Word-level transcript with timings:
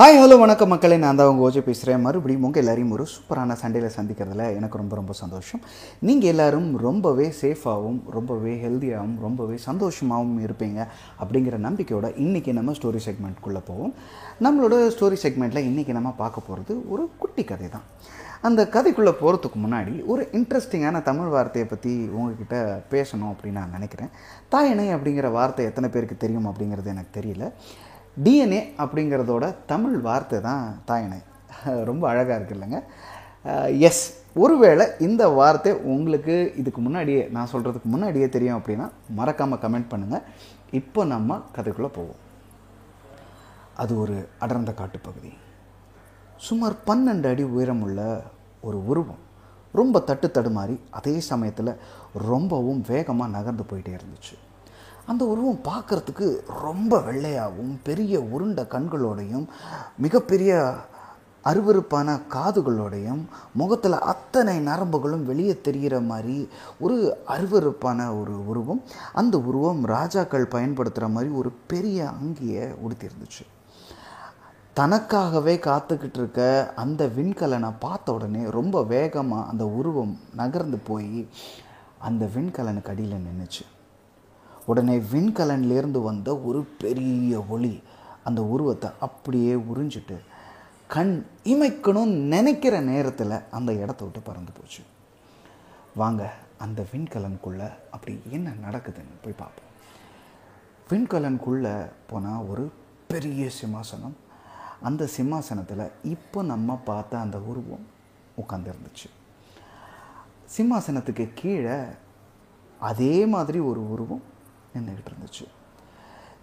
Hi 0.00 0.18
hello 0.20 0.36
வணக்கம் 0.42 0.70
மக்களே. 0.72 0.96
நான் 1.02 1.18
தான் 1.18 1.30
உங்கள் 1.30 1.44
ஓஜே 1.46 1.62
பேசுகிறேன் 1.64 2.02
மறுபடியும் 2.04 2.44
உங்கள் 2.46 2.60
எல்லாரையும் 2.62 2.92
ஒரு 2.96 3.04
சூப்பரான 3.14 3.56
சண்டேயில் 3.62 3.94
சந்திக்கிறதுல 3.96 4.44
எனக்கு 4.58 4.78
ரொம்ப 4.80 4.94
ரொம்ப 4.98 5.14
சந்தோஷம். 5.20 5.60
நீங்கள் 6.08 6.30
எல்லோரும் 6.32 6.68
ரொம்பவே 6.84 7.26
சேஃபாகவும் 7.40 7.98
ரொம்பவே 8.16 8.52
ஹெல்த்தியாகவும் 8.62 9.18
ரொம்பவே 9.24 9.56
சந்தோஷமாகவும் 9.66 10.38
இருப்பீங்க 10.46 10.78
அப்படிங்கிற 11.24 11.58
நம்பிக்கையோட 11.66 12.10
இன்றைக்கி 12.24 12.54
நம்ம 12.58 12.74
ஸ்டோரி 12.78 13.02
செக்மெண்ட்குள்ளே 13.08 13.62
போவோம். 13.68 13.92
நம்மளோட 14.46 14.78
ஸ்டோரி 14.96 15.18
செக்மெண்ட்டில் 15.24 15.68
இன்றைக்கி 15.70 15.94
நம்ம 15.98 16.14
பார்க்க 16.22 16.46
போகிறது 16.48 16.76
ஒரு 16.94 17.04
குட்டி 17.24 17.44
கதை 17.50 17.68
தான் 17.76 17.86
அந்த 18.48 18.60
கதைக்குள்ளே 18.74 19.14
போகிறதுக்கு 19.20 19.58
முன்னாடி 19.66 19.94
ஒரு 20.12 20.22
இன்ட்ரெஸ்டிங்கான 20.38 21.02
தமிழ் 21.10 21.32
வார்த்தையை 21.36 21.66
பற்றி 21.74 21.92
உங்ககிட்ட 22.18 22.56
பேசணும் 22.94 23.32
அப்படின்னு 23.32 23.60
நான் 23.62 23.76
நினைக்கிறேன். 23.78 24.12
தாயணை 24.54 24.88
அப்படிங்கிற 24.96 25.28
வார்த்தை 25.38 25.68
எத்தனை 25.72 25.90
பேருக்கு 25.96 26.18
தெரியும் 26.24 26.50
அப்படிங்கிறது 26.52 26.94
எனக்கு 26.96 27.14
தெரியல. 27.20 27.46
டிஎன்ஏ 28.16 28.62
அப்படிங்கிறதோட 28.82 29.44
தமிழ் 29.72 29.98
வார்த்தை 30.06 30.38
தான் 30.48 30.64
தாயணை 30.88 31.18
ரொம்ப 31.90 32.04
அழகாக 32.12 32.38
இருக்கு 32.38 32.56
இல்லைங்க. 32.56 32.80
எஸ் 33.88 34.02
ஒருவேளை 34.42 34.84
இந்த 35.06 35.22
வார்த்தை 35.38 35.70
உங்களுக்கு 35.92 36.34
இதுக்கு 36.60 36.80
முன்னாடியே 36.86 37.22
நான் 37.36 37.52
சொல்கிறதுக்கு 37.52 37.88
முன்னாடியே 37.94 38.26
தெரியும் 38.34 38.58
அப்படின்னா 38.58 38.86
மறக்காமல் 39.18 39.62
கமெண்ட் 39.62 39.92
பண்ணுங்கள் 39.92 40.26
இப்போ 40.80 41.00
நம்ம 41.14 41.38
கதைக்குள்ளே 41.56 41.90
போவோம். 41.98 42.20
அது 43.82 43.92
ஒரு 44.02 44.16
அடர்ந்த 44.44 44.72
காட்டுப்பகுதி. 44.80 45.32
சுமார் 46.48 46.76
பன்னெண்டு 46.88 47.28
அடி 47.32 47.44
உயரமுள்ள 47.54 48.00
ஒரு 48.68 48.78
உருவம். 48.90 49.24
ரொம்ப 49.78 49.96
தட்டு 50.10 50.28
தடுமாறி 50.36 50.76
அதே 50.98 51.16
சமயத்தில் 51.30 51.78
ரொம்பவும் 52.30 52.80
வேகமாக 52.92 53.34
நகர்ந்து 53.36 53.64
போயிட்டே 53.70 53.92
இருந்துச்சு. 53.98 54.34
அந்த 55.10 55.24
உருவம் 55.24 55.64
பார்க்குறதுக்கு 55.64 56.26
ரொம்ப 56.62 56.98
வெள்ளையாகவும் 56.98 57.74
பெரிய 57.82 58.14
உருண்ட 58.32 58.60
கண்களோடையும் 58.74 59.46
மிகப்பெரிய 59.96 60.52
அருவருப்பான 61.44 62.08
காதுகளோடையும் 62.34 63.22
முகத்தில் 63.52 63.96
அத்தனை 64.12 64.56
நரம்புகளும் 64.66 65.22
வெளியே 65.22 65.54
தெரிகிற 65.60 66.00
மாதிரி 66.00 66.36
ஒரு 66.78 66.96
அருவருப்பான 67.28 68.08
ஒரு 68.20 68.34
உருவம். 68.46 68.82
அந்த 69.12 69.38
உருவம் 69.38 69.80
ராஜாக்கள் 69.84 70.52
பயன்படுத்துகிற 70.54 71.08
மாதிரி 71.08 71.30
ஒரு 71.34 71.52
பெரிய 71.66 71.98
அங்கியை 72.20 72.66
உடுத்திருந்துச்சு. 72.84 73.44
தனக்காகவே 74.76 75.54
காத்துக்கிட்டு 75.68 76.18
இருக்க 76.20 76.40
அந்த 76.74 77.02
விண்கலனை 77.16 77.72
பார்த்த 77.78 78.12
உடனே 78.12 78.42
ரொம்ப 78.58 78.82
வேகமாக 78.94 79.48
அந்த 79.50 79.64
உருவம் 79.78 80.14
நகர்ந்து 80.36 80.80
போய் 80.88 81.18
அந்த 82.08 82.24
விண்கலனுக்கு 82.34 82.92
அடியில் 82.92 83.24
நின்றுச்சு 83.26 83.64
உடனே 84.70 84.96
விண்கலன்லேருந்து 85.12 86.00
வந்த 86.02 86.30
ஒரு 86.48 86.60
பெரிய 86.82 87.44
ஒளி 87.54 87.74
அந்த 88.24 88.40
உருவத்தை 88.54 88.90
அப்படியே 89.00 89.54
உறிஞ்சிட்டு 89.72 90.16
கண் 90.94 91.14
இமைக்கணும்னு 91.44 92.20
நினைக்கிற 92.34 92.74
நேரத்தில் 92.90 93.34
அந்த 93.50 93.70
இடத்த 93.82 94.00
விட்டு 94.04 94.20
பறந்து 94.20 94.52
போச்சு. 94.52 94.82
வாங்க 95.94 96.22
அந்த 96.58 96.80
விண்கலனுக்குள்ளே 96.92 97.68
அப்படி 97.90 98.12
என்ன 98.30 98.48
நடக்குதுன்னு 98.64 99.20
போய் 99.24 99.40
பார்ப்போம். 99.42 99.70
விண்கலனுக்குள்ளே 100.90 101.74
போனால் 102.10 102.46
ஒரு 102.50 102.64
பெரிய 103.08 103.42
சிம்மாசனம். 103.60 104.16
அந்த 104.88 105.02
சிம்மாசனத்தில் 105.16 105.84
இப்போ 106.04 106.40
நம்ம 106.42 106.76
பார்த்த 106.84 107.18
அந்த 107.18 107.38
உருவம் 107.50 107.86
உட்காந்துருந்துச்சு 108.42 109.08
சிம்மாசனத்துக்கு 110.54 111.24
கீழே 111.34 111.78
அதே 112.80 113.14
மாதிரி 113.26 113.58
ஒரு 113.70 113.82
உருவம் 113.92 114.22
நின்றுக்கிட்டு 114.74 115.12
இருந்துச்சு 115.12 115.46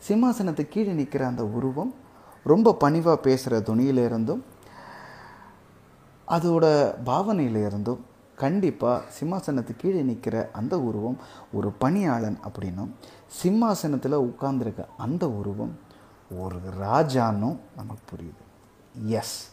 சிம்மாசனத்து 0.08 0.68
கீழே 0.68 0.94
நிற்கிற 0.94 1.28
அந்த 1.28 1.46
உருவம் 1.46 1.94
ரொம்ப 2.44 2.74
பணிவாக 2.74 3.18
பேசுகிற 3.18 3.76
துணியிலிருந்தும் 3.76 4.42
அதோட 6.28 6.66
பாவனையிலிருந்தும் 7.06 8.00
கண்டிப்பாக 8.36 9.04
சிம்மாசனத்து 9.20 9.76
கீழே 9.76 10.02
நிற்கிற 10.02 10.50
அந்த 10.54 10.80
உருவம் 10.80 11.18
ஒரு 11.54 11.72
பணியாளன் 11.72 12.40
அப்படின்னும் 12.44 12.92
சிம்மாசனத்தில் 13.28 14.18
உட்கார்ந்துருக்க 14.18 14.86
அந்த 14.98 15.30
உருவம் 15.30 15.80
ஒரு 16.38 16.56
ராஜான்னும் 16.82 17.58
நமக்கு 17.76 18.16
புரியுது. 18.16 18.44
Yes 19.06 19.52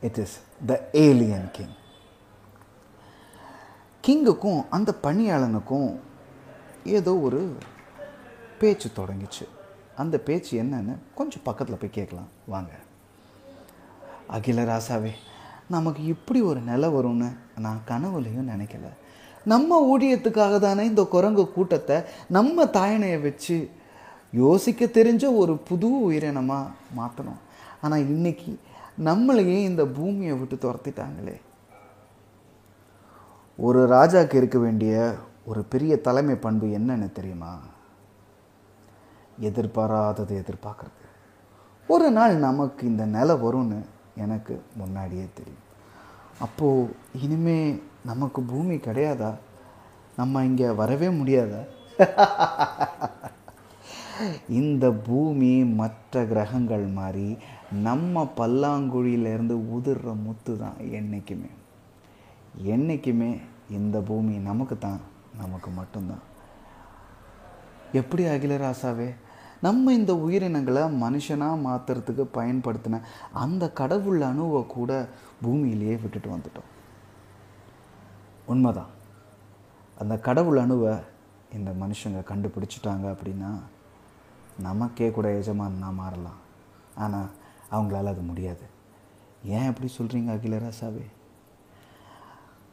it 0.00 0.18
is 0.18 0.40
the 0.66 0.88
alien 0.92 1.50
king 1.52 1.74
கிங்குக்கும் 4.06 4.66
அந்த 4.70 4.94
பணியாளனுக்கும் 5.02 5.98
ஏதோ 6.84 7.16
ஒரு 7.16 7.56
பேச்சு 8.58 8.88
தொடங்கிச்சு. 8.96 9.44
அந்த 9.96 10.18
பேச்சு 10.18 10.62
என்னன்னு 10.62 10.96
கொஞ்சம் 11.14 11.40
பக்கத்தில் 11.42 11.76
போய் 11.76 11.90
கேட்கலாம். 11.90 12.28
வாங்க. 12.46 12.70
அகில 14.28 14.64
ராசாவே 14.64 15.10
நமக்கு 15.68 16.04
இப்படி 16.04 16.40
ஒரு 16.40 16.60
நிலை 16.60 16.88
வரும்னு 16.88 17.36
நான் 17.58 17.80
கனவுலையும் 17.88 18.50
நினைக்கல. 18.52 18.88
நம்ம 19.44 19.78
ஊழியத்துக்காக 19.90 20.58
தானே 20.58 20.84
இந்த 20.84 21.04
குரங்கு 21.04 21.52
கூட்டத்தை 21.52 22.02
நம்ம 22.28 22.64
தாயனையை 22.64 23.22
வச்சு 23.22 23.70
யோசிக்க 24.32 24.84
தெரிஞ்ச 24.84 25.36
ஒரு 25.36 25.58
புது 25.58 26.10
உயிரினமாக 26.10 26.66
மாற்றணும் 26.96 27.40
ஆனால் 27.80 27.98
இன்னைக்கு 27.98 28.60
நம்மளையே 29.04 29.58
இந்த 29.62 29.86
பூமியை 29.86 30.32
விட்டு 30.32 30.56
துரத்திட்டாங்களே. 30.56 31.40
ஒரு 33.56 33.88
ராஜாக்கு 33.88 34.34
இருக்க 34.34 34.58
வேண்டிய 34.58 35.14
ஒரு 35.44 35.64
பெரிய 35.64 36.00
தலைமை 36.00 36.34
பண்பு 36.34 36.66
என்னன்னு 36.66 37.12
தெரியுமா? 37.12 37.58
எதிர்பாராததை 39.40 40.42
எதிர்பார்க்குறது. 40.42 40.96
ஒரு 41.88 42.10
நாள் 42.10 42.36
நமக்கு 42.36 42.86
இந்த 42.86 43.06
நிலை 43.06 43.34
வரும்னு 43.34 43.84
எனக்கு 44.16 44.62
முன்னாடியே 44.76 45.28
தெரியும். 45.34 45.64
அப்போது 46.38 46.94
இனிமே 47.22 47.80
நமக்கு 48.04 48.42
பூமி 48.42 48.76
கிடையாதா? 48.76 49.34
நம்ம 50.16 50.44
இங்கே 50.44 50.70
வரவே 50.70 51.08
முடியாதா? 51.08 51.62
இந்த 54.48 54.92
பூமி 54.92 55.64
மற்ற 55.64 56.24
கிரகங்கள் 56.24 56.86
மாதிரி 56.86 57.38
நம்ம 57.82 58.32
பல்லாங்குழியிலேருந்து 58.36 59.56
உதிர்ற 59.76 60.22
முத்து 60.22 60.58
தான் 60.58 60.76
என்றைக்குமே 60.90 61.50
என்றைக்குமே 62.62 63.40
இந்த 63.70 64.00
பூமி 64.00 64.36
நமக்கு 64.36 64.78
தான் 64.78 65.00
நமக்கு 65.38 65.70
மட்டும்தான். 65.70 66.24
எப்படி 67.92 68.24
அகிலராசாவே 68.24 69.14
நம்ம 69.62 69.92
இந்த 69.92 70.16
உயிரினங்களை 70.16 70.82
மனுஷனாக 70.82 71.58
மாற்றுறதுக்கு 71.66 72.26
பயன்படுத்தின 72.34 73.00
அந்த 73.32 73.70
கடவுள் 73.70 74.20
அணுவை 74.20 74.66
கூட 74.66 75.08
பூமியிலேயே 75.44 76.00
விட்டுட்டு 76.02 76.36
வந்துட்டோம். 76.36 76.70
உண்மைதான். 78.46 78.94
அந்த 79.98 80.18
கடவுள் 80.18 80.58
அணுவை 80.58 81.02
இந்த 81.52 81.70
மனுஷங்க 81.80 82.22
கண்டுபிடிச்சிட்டாங்க 82.32 83.16
அப்படின்னா 83.16 83.60
நமக்கே 84.58 85.10
கூட 85.10 85.28
எஜமானா 85.28 85.92
மாறலாம். 85.92 86.40
ஆனால் 86.94 87.28
அவங்களால 87.70 88.04
அது 88.04 88.20
முடியாது. 88.20 88.62
ஏன் 89.44 89.74
எப்படி 89.74 89.92
சொல்கிறீங்க 89.98 90.30
அகிலராசாவே 90.30 91.04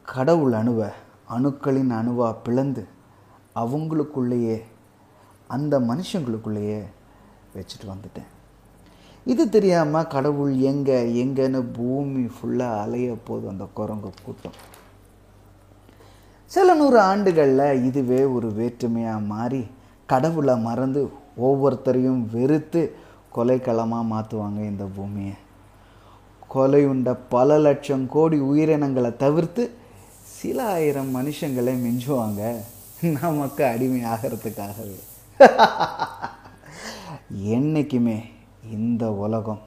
கடவுள் 0.02 0.52
அணுவை 0.52 0.92
அணுக்களின் 1.30 1.90
அணுவாக 1.90 2.34
பிளந்து 2.34 2.86
அவங்களுக்குள்ளேயே 3.54 4.62
அந்த 5.46 5.74
மனுஷங்களுக்குள்ளேயே 5.90 6.80
வச்சுட்டு 7.56 7.86
வந்துட்டேன். 7.92 8.30
இது 9.32 9.42
தெரியாமல் 9.48 10.10
கடவுள் 10.14 10.54
எங்கே 10.70 10.96
எங்கேன்னு 11.22 11.60
பூமி 11.76 12.24
ஃபுல்லாக 12.34 12.80
அலைய 12.84 13.12
போதும் 13.28 13.52
அந்த 13.52 13.66
குரங்கு 13.78 14.10
கூட்டம். 14.24 14.56
சில 16.50 16.74
நூறு 16.80 16.98
ஆண்டுகளில் 17.10 17.82
இதுவே 17.88 18.20
ஒரு 18.36 18.48
வேற்றுமையாக 18.58 19.28
மாறி 19.32 19.62
கடவுளை 20.12 20.56
மறந்து 20.66 21.00
ஒவ்வொருத்தரையும் 21.46 22.20
வெறுத்து 22.34 22.82
கொலைக்களமாக 23.36 24.10
மாற்றுவாங்க 24.12 24.60
இந்த 24.72 24.84
பூமியை. 24.96 25.36
கொலை 26.54 26.82
உண்ட 26.90 27.14
பல 27.34 27.56
லட்சம் 27.66 28.04
கோடி 28.14 28.38
உயிரினங்களை 28.50 29.10
தவிர்த்து 29.24 29.62
சில 30.36 30.58
ஆயிரம் 30.74 31.10
மனுஷங்களை 31.16 31.74
மிஞ்சுவாங்க. 31.86 32.42
நமக்கு 33.18 33.62
அடிமை 33.72 34.00
ஆகிறதுக்காகவே 34.12 35.00
என்றைக்குமே 37.54 38.16
இந்த 38.76 39.04
உலகம் 39.24 39.62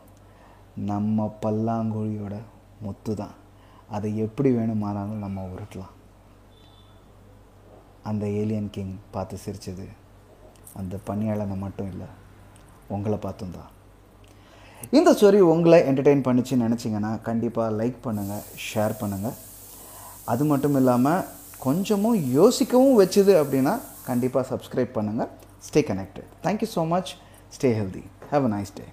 நம்ம 0.91 1.37
பல்லாங்குழியோட 1.43 2.35
முத்து 2.81 3.15
தான் 3.15 3.35
அதை 3.89 4.17
எப்படி 4.17 4.49
வேணுமானாலும் 4.57 5.19
நம்ம 5.19 5.47
உருட்டலாம். 5.53 5.93
அந்த 8.03 8.25
ஏலியன் 8.41 8.69
கிங் 8.75 8.95
பார்த்து 9.11 9.37
சிரிச்சது. 9.45 9.87
அந்த 10.75 10.99
பணியாளனை 11.09 11.57
மட்டும் 11.65 11.89
இல்லை 11.93 12.07
உங்களை 12.87 13.17
பார்த்தும் 13.17 13.51
தான். 13.51 13.71
இந்த 14.97 15.13
ஸ்டோரி 15.13 15.39
உங்களை 15.53 15.79
என்டர்டெயின் 15.89 16.27
பண்ணிச்சு 16.27 16.63
நினச்சிங்கன்னா 16.65 17.21
கண்டிப்பாக 17.21 17.75
லைக் 17.79 18.05
பண்ணுங்கள் 18.05 18.45
ஷேர் 18.67 19.01
பண்ணுங்கள் 19.01 19.35
அது 20.25 20.45
மட்டும் 20.45 20.75
இல்லாமல் 20.75 21.25
கொஞ்சமும் 21.59 22.17
யோசிக்கவும் 22.37 23.01
வச்சுது 23.01 23.33
அப்படின்னா 23.41 23.73
கண்டிப்பாக 24.05 24.45
சப்ஸ்கிரைப் 24.51 24.97
பண்ணுங்கள் 24.97 25.45
stay 25.59 25.83
connected. 25.83 26.25
Thank 26.41 26.61
you 26.61 26.67
so 26.67 26.85
much. 26.85 27.17
Stay 27.49 27.73
healthy. 27.73 28.09
Have 28.31 28.45
a 28.45 28.49
nice 28.49 28.69
day. 28.69 28.91